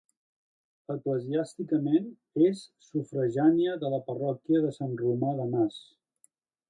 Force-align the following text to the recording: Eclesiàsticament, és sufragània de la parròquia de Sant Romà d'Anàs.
Eclesiàsticament, 0.93 2.07
és 2.47 2.63
sufragània 2.87 3.75
de 3.85 3.93
la 3.97 4.01
parròquia 4.09 4.63
de 4.65 4.73
Sant 4.79 4.97
Romà 5.03 5.35
d'Anàs. 5.43 5.79